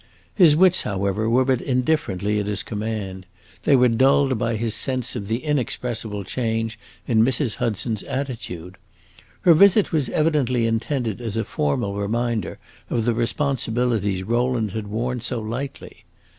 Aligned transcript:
His 0.33 0.55
wits, 0.55 0.81
however, 0.81 1.29
were 1.29 1.45
but 1.45 1.61
indifferently 1.61 2.39
at 2.39 2.47
his 2.47 2.63
command; 2.63 3.27
they 3.65 3.75
were 3.75 3.87
dulled 3.87 4.35
by 4.39 4.55
his 4.55 4.73
sense 4.73 5.15
of 5.15 5.27
the 5.27 5.43
inexpressible 5.43 6.23
change 6.23 6.79
in 7.07 7.21
Mrs. 7.23 7.57
Hudson's 7.57 8.01
attitude. 8.01 8.77
Her 9.41 9.53
visit 9.53 9.91
was 9.91 10.09
evidently 10.09 10.65
intended 10.65 11.21
as 11.21 11.37
a 11.37 11.43
formal 11.45 11.93
reminder 11.93 12.57
of 12.89 13.05
the 13.05 13.13
responsiblities 13.13 14.23
Rowland 14.27 14.71
had 14.71 14.87
worn 14.87 15.21
so 15.21 15.39
lightly. 15.39 16.03